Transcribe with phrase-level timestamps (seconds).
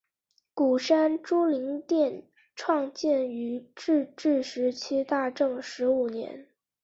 [0.55, 2.23] 鼓山珠灵殿
[2.55, 6.47] 创建于日治时期大正十五年。